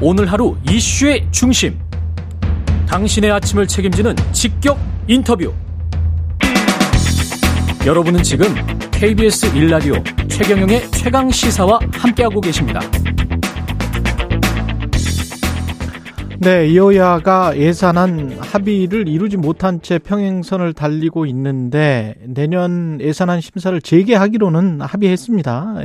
[0.00, 1.76] 오늘 하루 이슈의 중심.
[2.86, 4.78] 당신의 아침을 책임지는 직격
[5.08, 5.52] 인터뷰.
[7.84, 8.46] 여러분은 지금
[8.92, 12.80] KBS 1라디오 최경영의 최강 시사와 함께하고 계십니다.
[16.38, 25.78] 네, 여야가 예산안 합의를 이루지 못한 채 평행선을 달리고 있는데 내년 예산안 심사를 재개하기로는 합의했습니다.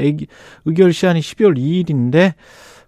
[0.66, 2.34] 의결 시한이 12월 2일인데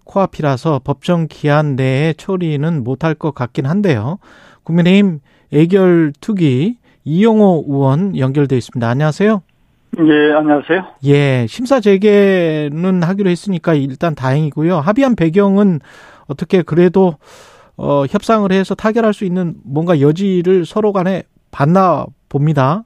[0.06, 4.18] 코앞이라서 법정 기한 내에 처리는 못할 것 같긴 한데요.
[4.62, 5.20] 국민의힘
[5.52, 8.88] 애결 투기 이용호 의원 연결돼 있습니다.
[8.88, 9.42] 안녕하세요.
[9.98, 10.84] 예, 안녕하세요.
[11.06, 14.78] 예, 심사 재개는 하기로 했으니까 일단 다행이고요.
[14.78, 15.80] 합의한 배경은
[16.26, 17.14] 어떻게 그래도
[17.76, 22.84] 어, 협상을 해서 타결할 수 있는 뭔가 여지를 서로 간에 봤나 봅니다.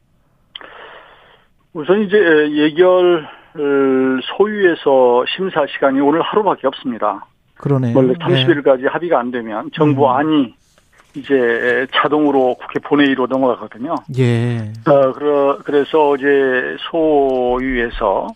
[1.72, 7.26] 우선 이제 예결 소유에서 심사 시간이 오늘 하루밖에 없습니다.
[7.56, 7.92] 그러네.
[7.94, 8.88] 원래 30일까지 네.
[8.88, 10.10] 합의가 안 되면 정부 음.
[10.10, 10.54] 안이
[11.14, 13.96] 이제 자동으로 국회 본회의로 넘어가거든요.
[14.18, 14.72] 예.
[14.86, 18.28] 어, 그러, 그래서 이제 소유에서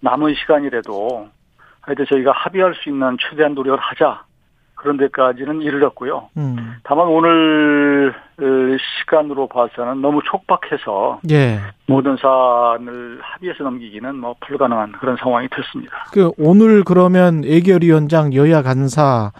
[0.00, 1.28] 남은 시간이라도
[1.80, 4.24] 하여튼 저희가 합의할 수 있는 최대한 노력을 하자.
[4.82, 6.28] 그런 데까지는 이르렀고요.
[6.36, 6.74] 음.
[6.82, 8.12] 다만 오늘
[9.00, 11.60] 시간으로 봐서는 너무 촉박해서 예.
[11.86, 15.92] 모든 사안을 합의해서 넘기기는 뭐 불가능한 그런 상황이 됐습니다.
[16.12, 19.30] 그 오늘 그러면 애결위원장 여야 간사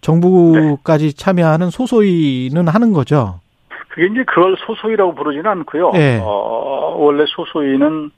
[0.00, 1.16] 정부까지 네.
[1.16, 3.40] 참여하는 소소위는 하는 거죠?
[3.88, 5.92] 그게 이제 그걸 소소위라고 부르지는 않고요.
[5.94, 6.18] 예.
[6.20, 8.10] 어, 원래 소소위는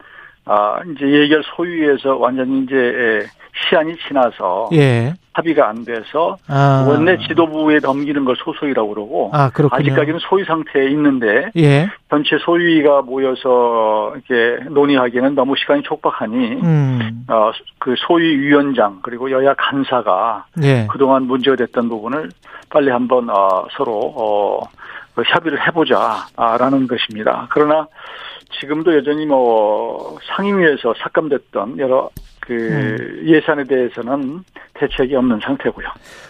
[0.52, 3.24] 아 이제 예결 소위에서 완전히 이제
[3.68, 5.14] 시한이 지나서 예.
[5.32, 6.84] 합의가 안 돼서 아.
[6.88, 11.88] 원내 지도부에 넘기는 걸 소소위라고 그러고 아, 직까지는 소위 상태에 있는데 예.
[12.08, 17.24] 전체 소위가 모여서 이렇게 논의하기에는 너무 시간이 촉박하니 음.
[17.28, 20.88] 어, 그 소위 위원장 그리고 여야 간사가 예.
[20.90, 22.28] 그동안 문제가 됐던 부분을
[22.70, 24.68] 빨리 한번 어, 서로 어,
[25.14, 27.46] 그 협의를 해보자라는 것입니다.
[27.50, 27.86] 그러나
[28.58, 33.22] 지금도 여전히 뭐 상임위에서 삭감됐던 여러 그 음.
[33.26, 34.42] 예산에 대해서는
[34.74, 35.86] 대책이 없는 상태고요.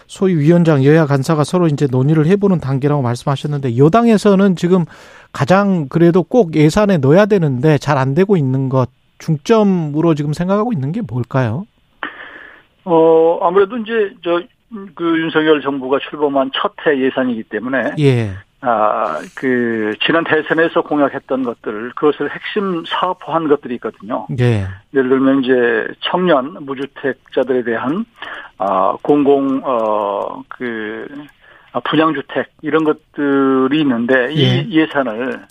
[0.07, 4.85] 소위 위원장 여야 간사가 서로 이제 논의를 해보는 단계라고 말씀하셨는데 여당에서는 지금
[5.33, 8.89] 가장 그래도 꼭 예산에 넣어야 되는데 잘 안 되고 있는 것
[9.19, 11.65] 중점으로 지금 생각하고 있는 게 뭘까요?
[12.83, 14.41] 어 아무래도 이제 저
[14.95, 18.31] 그 윤석열 정부가 출범한 첫 해 예산이기 때문에 예.
[18.63, 24.27] 아, 그, 지난 대선에서 공약했던 것들, 그것을 핵심 사업화한 것들이 있거든요.
[24.39, 24.67] 예.
[24.93, 28.05] 예를 들면 이제 청년 무주택자들에 대한,
[28.59, 31.07] 아, 공공, 어, 그,
[31.73, 34.61] 아, 분양주택, 이런 것들이 있는데, 예.
[34.61, 35.41] 이 예산을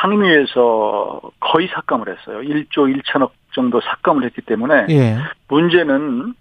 [0.00, 2.38] 상임위에서 거의 삭감을 했어요.
[2.40, 5.18] 1조 1천억 정도 삭감을 했기 때문에, 예.
[5.48, 6.34] 문제는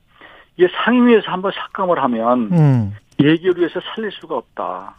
[0.56, 2.96] 이게 상임위에서 한번 삭감을 하면, 음.
[3.20, 4.96] 예결위에서 살릴 수가 없다.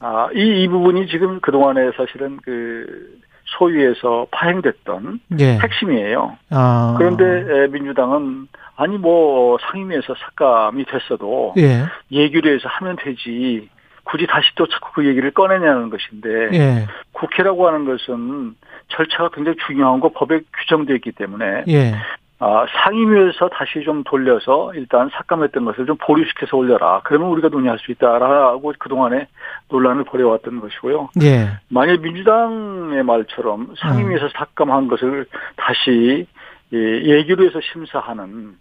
[0.00, 5.58] 아, 이, 이 부분이 지금 그동안에 사실은 그 소위에서 파행됐던 예.
[5.58, 6.36] 핵심이에요.
[6.50, 6.94] 아.
[6.98, 11.84] 그런데 민주당은 아니 뭐 상임위에서 삭감이 됐어도 예.
[12.10, 13.68] 예규례에서 하면 되지
[14.04, 16.86] 굳이 다시 또 자꾸 그 얘기를 꺼내냐는 것인데 예.
[17.12, 18.54] 국회라고 하는 것은
[18.88, 21.94] 절차가 굉장히 중요한 거 법에 규정되어 있기 때문에 예.
[22.38, 27.00] 아, 상임위에서 다시 좀 돌려서 일단 삭감했던 것을 좀 보류시켜서 올려라.
[27.04, 29.28] 그러면 우리가 논의할 수 있다라고 그동안에
[29.70, 31.10] 논란을 벌여왔던 것이고요.
[31.22, 31.48] 예.
[31.68, 34.30] 만약 민주당의 말처럼 상임위에서 음.
[34.34, 35.26] 삭감한 것을
[35.56, 36.26] 다시
[36.72, 38.56] 예기로 해서 심사하는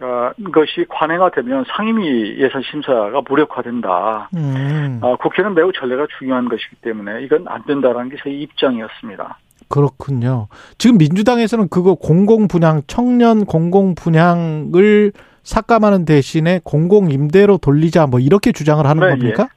[0.00, 4.30] 아, 것이 관행화되면 상임위 예산 심사가 무력화된다.
[4.36, 5.00] 음.
[5.02, 9.38] 아, 국회는 매우 전례가 중요한 것이기 때문에 이건 안 된다라는 게 저희 입장이었습니다.
[9.72, 10.48] 그렇군요.
[10.76, 15.12] 지금 민주당에서는 그거 공공 분양 청년 공공 분양을
[15.44, 19.48] 삭감하는 대신에 공공 임대로 돌리자 뭐 이렇게 주장을 하는 네, 겁니까?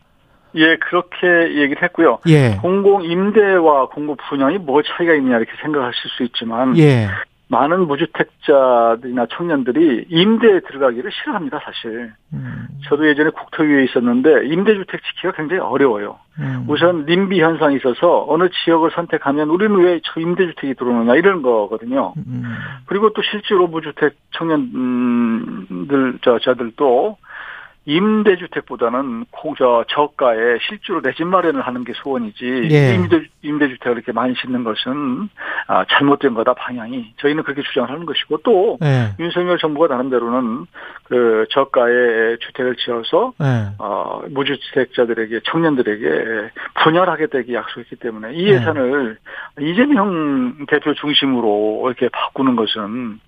[0.55, 0.61] 예.
[0.61, 2.19] 예, 그렇게 얘기를 했고요.
[2.29, 2.57] 예.
[2.61, 7.09] 공공 임대와 공공 분양이 뭐 차이가 있냐 이렇게 생각하실 수 있지만 예.
[7.47, 12.11] 많은 무주택자들이나 청년들이 임대에 들어가기를 싫어합니다, 사실.
[12.33, 12.67] 음.
[12.85, 16.17] 저도 예전에 국토위에 있었는데 임대주택 지키기가 굉장히 어려워요.
[16.39, 16.65] 음.
[16.67, 22.13] 우선 님비 현상이 있어서 어느 지역을 선택하면 우리는 왜 저 임대주택이 들어오느냐 이런 거거든요.
[22.17, 22.43] 음.
[22.85, 27.17] 그리고 또 실제로 무주택 청년들 저 자들도
[27.85, 29.25] 임대주택보다는
[29.57, 32.93] 저 저가에 실제로 내 집 마련을 하는 게 소원이지 예.
[32.93, 35.29] 임대 임대 주택을 이렇게 많이 짓는 것은
[35.67, 39.15] 아, 잘못된 거다 방향이 저희는 그렇게 주장하는 것이고 또 예.
[39.19, 40.65] 윤석열 정부가 나름대로는
[41.05, 43.73] 그 저가의 주택을 지어서 예.
[43.79, 46.51] 어, 무주택자들에게 청년들에게
[46.83, 49.17] 분열하게 되기 약속했기 때문에 이 예산을
[49.59, 49.65] 예.
[49.65, 53.19] 이재명 대표 중심으로 이렇게 바꾸는 것은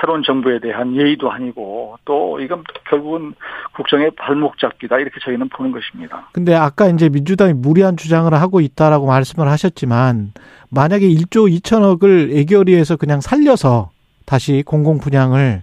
[0.00, 3.34] 새로운 정부에 대한 예의도 아니고 또 이건 결국은
[3.74, 6.28] 국정 의 발목 잡기다 이렇게 저희는 보는 것입니다.
[6.32, 10.32] 근데 아까 이제 민주당이 무리한 주장을 하고 있다라고 말씀을 하셨지만
[10.70, 13.90] 만약에 1조 2천억을 애결위에서 그냥 살려서
[14.24, 15.62] 다시 공공 분양을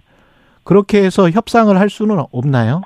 [0.64, 2.82] 그렇게 해서 협상을 할 수는 없나요?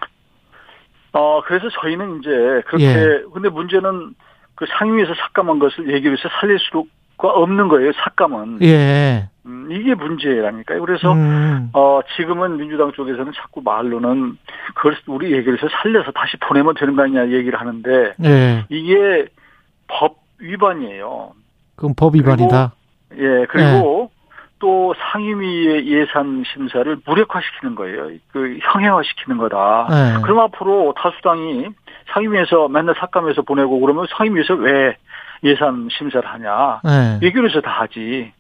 [1.13, 2.31] 어 그래서 저희는 이제
[2.67, 3.23] 그렇게 예.
[3.33, 4.15] 근데 문제는
[4.55, 7.93] 그 상임위에서 삭감한 것을 얘기해서 살릴 수가 없는 거예요.
[7.93, 9.29] 삭감은 예.
[9.49, 10.81] 음, 이게 문제라니까요.
[10.81, 11.71] 그래서 음.
[11.73, 14.37] 어 지금은 민주당 쪽에서는 자꾸 말로는
[14.75, 18.65] 그걸 우리 얘기를 해서 살려서 다시 보내면 되는 거 아니냐 얘기를 하는데 예.
[18.69, 19.27] 이게
[19.89, 21.33] 법 위반이에요.
[21.77, 22.73] 그럼 법 위반이다.
[23.17, 24.11] 예, 그리고
[24.59, 28.11] 또 상임위의 예산 심사를 무력화시키는 거예요.
[28.33, 29.89] 그 형해화시키는 거다.
[29.91, 30.23] 예.
[30.23, 31.69] 그럼 앞으로 다수당이
[32.13, 34.97] 상임위에서 맨날 삭감해서 보내고 그러면 상임위에서 왜
[35.45, 36.81] 예산 심사를 하냐.
[36.87, 37.27] 예.
[37.27, 38.33] 얘기를 다 하지.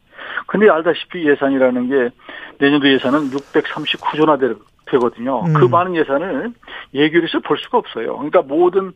[0.46, 2.11] 근데 알다시피 예산이라는 게
[2.58, 4.58] 내년도 예산은 639조나
[4.90, 5.44] 되거든요.
[5.44, 5.52] 음.
[5.52, 6.52] 그 많은 예산을
[6.94, 8.17] 예결에서 볼 수가 없어요.
[8.17, 8.93] 그러니까 모든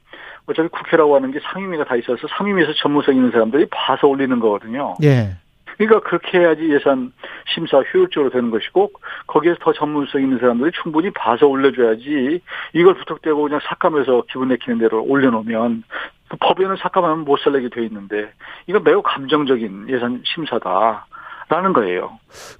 [0.46, 4.94] 어차피 국회라고 하는 게 상임위가 다 있어서 상임위에서 전문성 있는 사람들이 봐서 올리는 거거든요.
[5.02, 5.36] 예.
[5.78, 7.12] 그러니까 그렇게 해야지 예산
[7.54, 8.92] 심사 효율적으로 되는 것이고
[9.26, 12.40] 거기에서 더 전문성 있는 사람들이 충분히 봐서 올려줘야지
[12.74, 15.82] 이걸 부탁되고 그냥 삭감해서 기분 내키는 대로 올려놓으면
[16.28, 18.30] 그 법에는 삭감하면 못 살리게 돼 있는데
[18.66, 21.06] 이건 매우 감정적인 예산 심사다
[21.52, 22.12] 라는 거예요.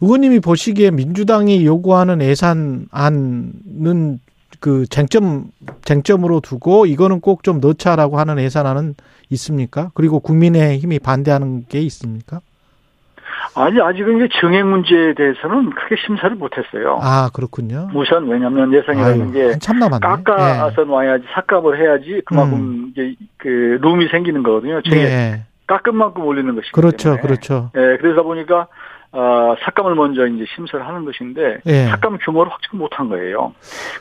[0.03, 4.21] 의원님이 보시기에 민주당이 요구하는 예산안은
[4.61, 5.47] 그 쟁점
[5.83, 8.95] 쟁점으로 두고 이거는 꼭 좀 넣자라고 하는 예산안은
[9.31, 9.91] 있습니까?
[9.95, 12.41] 그리고 국민의 힘이 반대하는 게 있습니까?
[13.55, 16.99] 아니 아직은 이제 증액 문제에 대해서는 크게 심사를 못했어요.
[17.03, 17.89] 아 그렇군요.
[17.95, 19.59] 우선 왜냐하면 예산이라는 게.
[20.25, 24.81] 깎아서 놔야지 삭감을 해야지 그만큼 이제 그 룸이 생기는 거거든요.
[24.85, 24.91] 예.
[24.91, 25.43] 증액 예.
[25.73, 27.23] 깎은 만큼 올리는 것이기 그렇죠, 때문에.
[27.23, 27.71] 그렇죠.
[27.77, 28.67] 예, 그러다 보니까
[29.13, 31.87] 어, 삭감을 먼저 이제 심사를 하는 것인데 예.
[31.87, 33.55] 삭감 규모를 확정 못한 거예요.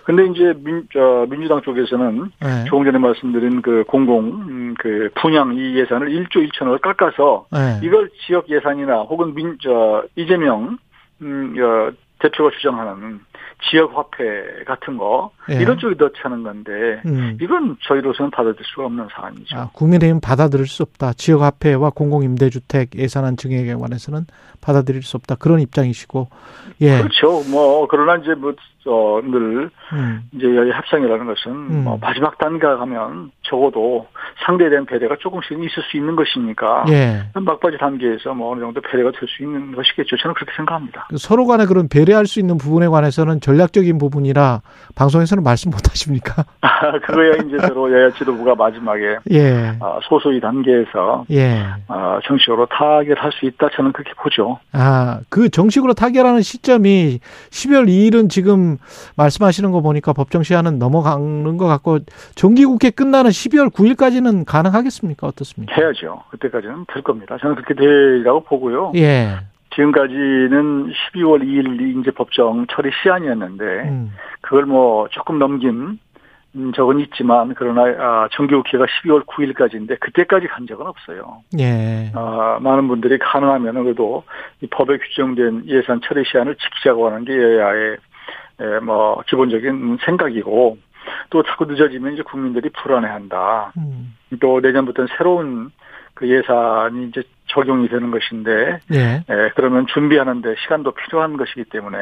[0.04, 2.66] 근데 이제 민, 저, 민주당 쪽에서는 예.
[2.66, 7.86] 조금 전에 말씀드린 그 공공 음, 그 분양 이 예산을 1조 1천억을 깎아서 예.
[7.86, 10.78] 이걸 지역 예산이나 혹은 민, 저, 이재명
[11.22, 13.20] 음, 어, 대표가 주장하는
[13.70, 15.56] 지역 화폐 같은 거 예.
[15.56, 17.38] 이런 쪽에 넣자는 건데 음.
[17.42, 19.56] 이건 저희로서는 받아들일 수가 없는 사안이죠.
[19.56, 21.14] 아, 국민의힘 받아들일 수 없다.
[21.14, 24.26] 지역 화폐와 공공 임대주택 예산안 증액에 관해서는
[24.62, 25.36] 받아들일 수 없다.
[25.36, 26.28] 그런 입장이시고,
[26.82, 27.44] 예, 그렇죠.
[27.50, 28.54] 뭐 그러나 이제 뭐
[28.86, 31.84] 늘 음, 이제 이 합상이라는 것은 음.
[31.84, 34.08] 뭐 마지막 단가 가면 적어도
[34.46, 39.12] 상대에 대한 배려가 조금씩 있을 수 있는 것이니까 예, 막바지 단계에서 뭐 어느 정도 배려가
[39.18, 40.18] 될 수 있는 것이겠죠.
[40.18, 41.08] 저는 그렇게 생각합니다.
[41.18, 44.62] 서로 간에 그런 배려할 수 있는 부분에 관해서는 전략적인 부분이라
[44.96, 46.46] 방송에서는 말씀 못 하십니까?
[47.06, 51.66] 그거야 이제 서로 여야 지도부가 마지막에 예, 아, 소소의 단계에서 예.
[51.88, 54.60] 아, 정치적으로 타결할 수 있다 저는 그렇게 보죠.
[54.74, 57.20] 아, 그 정식으로 타결하는 시점이
[57.50, 58.71] 12월 2일은 지금
[59.18, 62.00] 말씀하시는 거 보니까 법정 시한은 넘어가는 것 같고
[62.36, 65.28] 정기국회 끝나는 12월 9일까지는 가능하겠습니까?
[65.28, 65.74] 어떻습니까?
[65.76, 66.24] 해야죠.
[66.32, 67.38] 그때까지는 될 겁니다.
[67.40, 68.92] 저는 그렇게 되리라고 보고요.
[68.96, 69.38] 예.
[69.76, 74.12] 지금까지는 12월 2일이 이제 법정 처리 시한이었는데 음.
[74.42, 76.00] 그걸 뭐 조금 넘긴
[76.56, 81.44] 음, 적은 있지만 그러나 아, 정기국회가 12월 9일까지인데 그때까지 간 적은 없어요.
[81.60, 82.12] 예.
[82.14, 84.24] 아, 많은 분들이 가능하면 그래도
[84.60, 87.98] 이 법에 규정된 예산 처리 시한을 지키자고 하는 게 여야의
[88.60, 90.78] 에, 뭐 기본적인 생각이고
[91.30, 93.74] 또 자꾸 늦어지면 이제 국민들이 불안해한다.
[93.78, 94.16] 음.
[94.40, 95.72] 또 내년부터는 새로운
[96.14, 99.24] 그 예산이 이제 적용이 되는 것인데 예.
[99.30, 101.98] 예, 그러면 준비하는데 시간도 필요한 것이기 때문에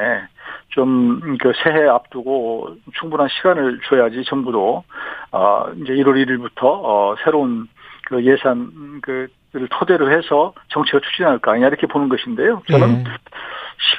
[0.69, 4.83] 좀 그 새해 앞두고 충분한 시간을 줘야지 정부도
[5.31, 7.67] 어 이제 1월 1일부터 어 새로운
[8.05, 9.29] 그 예산 그를
[9.69, 12.61] 토대로 해서 정책을 추진할 거 아니냐 이렇게 보는 것인데요.
[12.69, 13.03] 저는 예.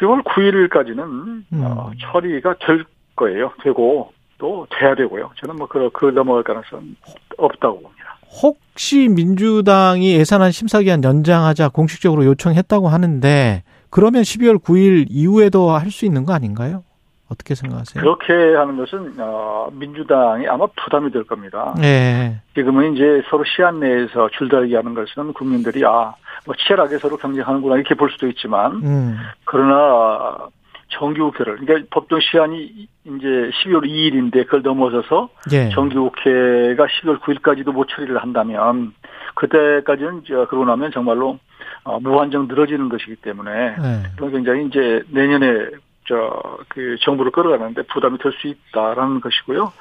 [0.00, 1.44] 10월 9일까지는 음.
[1.62, 2.84] 어, 처리가 될
[3.16, 3.52] 거예요.
[3.62, 5.30] 되고 또 돼야 되고요.
[5.36, 6.96] 저는 뭐 그 그 넘어갈 가능성
[7.38, 8.16] 없다고 봅니다.
[8.42, 16.24] 혹시 민주당이 예산안 심사기한 연장하자 공식적으로 요청했다고 하는데 그러면 12월 9일 이후에도 할 수 있는
[16.24, 16.84] 거 아닌가요?
[17.30, 18.02] 어떻게 생각하세요?
[18.02, 21.74] 그렇게 하는 것은 어, 민주당이 아마 부담이 될 겁니다.
[21.82, 22.40] 예.
[22.54, 27.94] 지금은 이제 서로 시한 내에서 줄다리기 하는 것은 국민들이 아, 뭐 치열하게 서로 경쟁하는구나 이렇게
[27.94, 29.18] 볼 수도 있지만 음.
[29.44, 30.48] 그러나
[30.90, 33.26] 정기국회를 그러니까 법정 시한이 이제
[33.62, 35.68] 12월 2일인데 그걸 넘어서서 예.
[35.70, 38.92] 정기국회가 12월 9일까지도 못 처리를 한다면
[39.36, 41.38] 그때까지는 저 그러고 나면 정말로
[41.84, 44.30] 어, 무한정 늘어지는 것이기 때문에 예.
[44.30, 45.70] 굉장히 이제 내년에
[46.10, 49.72] 저그 정부를 끌어가는데 부담이 될 수 있다라는 것이고요.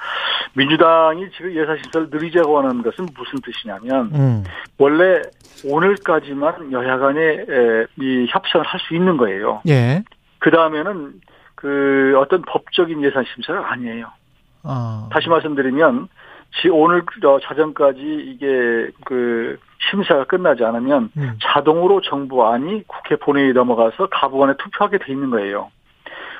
[0.54, 4.44] 민주당이 지금 예산 심사를 늘리자고 하는 것은 무슨 뜻이냐면 음.
[4.78, 5.22] 원래
[5.66, 9.62] 오늘까지만 여야 간에 에, 이 협상을 할 수 있는 거예요.
[9.68, 10.04] 예.
[10.40, 11.14] 그 다음에는
[11.56, 14.08] 그 어떤 법적인 예산 심사가 아니에요.
[14.64, 15.10] 아.
[15.12, 16.08] 다시 말씀드리면
[16.62, 17.04] 지 오늘
[17.48, 19.60] 자정까지 이게 그
[19.90, 21.38] 심사가 끝나지 않으면 음.
[21.44, 25.70] 자동으로 정부안이 국회 본회의에 넘어가서 가부간에 투표하게 돼 있는 거예요.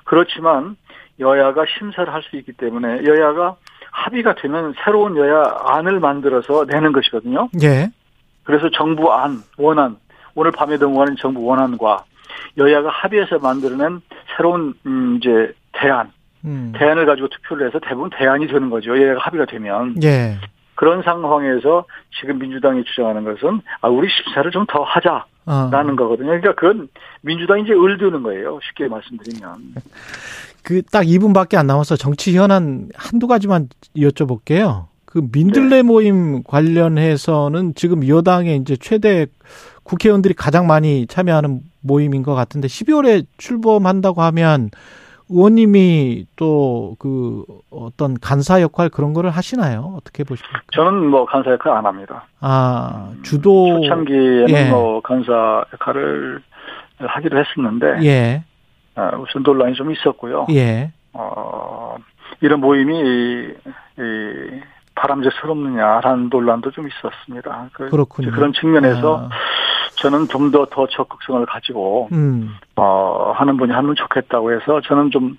[0.04, 0.76] 그렇지만
[1.20, 3.56] 여야가 심사를 할 수 있기 때문에 여야가
[3.92, 7.50] 합의가 되면 새로운 여야 안을 만들어서 내는 것이거든요.
[7.62, 7.90] 예.
[8.44, 9.98] 그래서 정부 안, 원안,
[10.36, 12.04] 오늘 밤에 넘어가는 정부 원안과
[12.58, 14.02] 여야가 합의해서 만들어낸
[14.36, 16.12] 새로운 음 이제 대안,
[16.46, 16.72] 음.
[16.78, 18.98] 대안을 가지고 투표를 해서 대부분 대안이 되는 거죠.
[19.00, 19.96] 여야가 합의가 되면.
[20.04, 20.38] 예.
[20.80, 21.84] 그런 상황에서
[22.22, 25.96] 지금 민주당이 주장하는 것은 아 우리 심사를 좀 더 하자 라는 어.
[25.98, 26.28] 거거든요.
[26.28, 26.88] 그러니까 그건
[27.22, 28.60] 민주당이 이제 을드는 거예요.
[28.64, 29.76] 쉽게 말씀드리면.
[30.64, 33.68] 그 딱 2분밖에 안 남아서 정치 현안 한두 가지만
[33.98, 34.86] 여쭤볼게요.
[35.04, 39.26] 그 민들레 모임 관련해서는 지금 여당의 이제 최대
[39.84, 44.70] 국회의원들이 가장 많이 참여하는 모임인 것 같은데 12월에 출범한다고 하면
[45.30, 49.94] 의원님이 또 그 어떤 간사 역할 그런 거를 하시나요?
[49.98, 50.62] 어떻게 보십니까?
[50.74, 52.26] 저는 뭐 간사 역할 안 합니다.
[52.42, 54.70] 아 주도 초창기에는 예.
[54.70, 56.42] 뭐 간사 역할을
[56.98, 58.44] 하기로 했었는데 예
[58.96, 60.48] 아, 우선 논란이 좀 있었고요.
[60.52, 60.92] 예.
[61.14, 61.96] 어,
[62.42, 63.54] 이런 모임이 이,
[63.98, 64.62] 이
[64.96, 67.70] 바람직스럽느냐라는 논란도 좀 있었습니다.
[67.74, 68.32] 그, 그렇군요.
[68.32, 69.30] 그런 측면에서 아,
[70.02, 75.38] 저는 좀 더 더 적극성을 가지고 음 어, 하는 분이 하면 좋겠다고 해서 저는 좀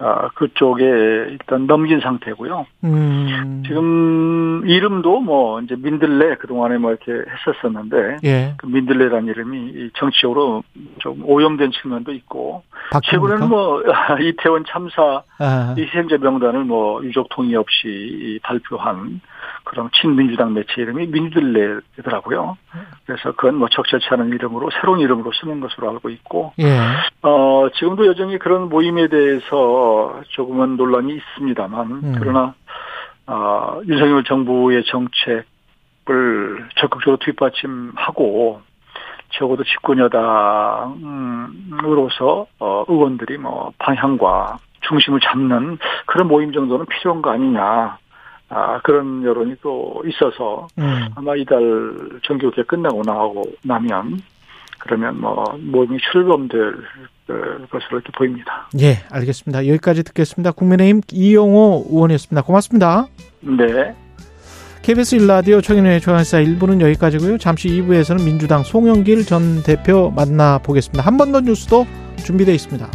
[0.00, 2.66] 어, 그쪽에 일단 넘긴 상태고요.
[2.82, 3.62] 음.
[3.66, 10.64] 지금 이름도 뭐 이제 민들레 그동안에 뭐 이렇게 했었었는데 예 그 민들레라는 이름이 이 정치적으로
[10.98, 13.02] 좀 오염된 측면도 있고 바뀝니까?
[13.10, 13.82] 최근에는 뭐
[14.20, 19.20] 이태원 참사 아, 이 희생자 명단을 뭐 유족 동의 없이 이 발표한
[19.64, 22.56] 그런 친민주당 매체 이름이 민들레더라고요.
[23.06, 26.78] 그래서 그건 뭐 적절치 않은 이름으로 새로운 이름으로 쓰는 것으로 알고 있고 예.
[27.22, 32.14] 어 지금도 여전히 그런 모임에 대해서 조금은 논란이 있습니다만 음.
[32.18, 32.54] 그러나
[33.26, 38.60] 어 윤석열 정부의 정책을 적극적으로 뒷받침하고
[39.30, 41.26] 적어도 집권 여당으로서
[42.60, 47.96] 어 의원들이 뭐 방향과 중심을 잡는 그런 모임 정도는 필요한 거 아니냐.
[48.48, 51.08] 아, 그런 여론이 또 있어서 음.
[51.14, 51.60] 아마 이달
[52.26, 54.20] 정기국회 끝나고 나오고 나면
[54.78, 56.74] 그러면 뭐 모임이 출범될
[57.28, 57.32] 어,
[57.70, 58.68] 것으로 이렇게 보입니다.
[58.80, 59.66] 예, 알겠습니다.
[59.68, 60.52] 여기까지 듣겠습니다.
[60.52, 62.42] 국민의힘 이용호 의원이었습니다.
[62.42, 63.06] 고맙습니다.
[63.40, 63.94] 네.
[64.82, 67.38] KBS 1라디오 청년의 조연사 1부는 여기까지고요.
[67.38, 71.02] 잠시 2부에서는 민주당 송영길 전 대표 만나보겠습니다.
[71.02, 71.86] 한 번 더 뉴스도
[72.18, 72.90] 준비되어 있습니다.